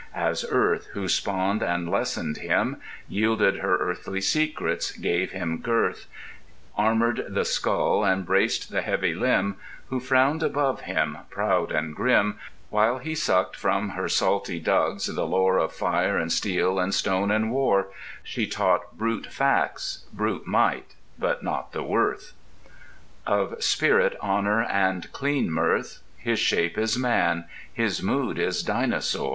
[0.15, 6.07] As Earth, who spawned and lessoned him, Yielded her earthy secrets, gave him girth,
[6.75, 9.57] Armoured the skull and braced the heavy limb—
[9.89, 12.39] Who frowned above him, proud and grim,
[12.71, 17.29] While he sucked from her salty dugs the lore Of fire and steel and stone
[17.29, 17.89] and war:
[18.23, 22.33] She taught brute facts, brute might, but not the worth
[23.27, 26.01] Of spirit, honour and clean mirth...
[26.17, 29.29] His shape is Man, his mood is Dinosaur.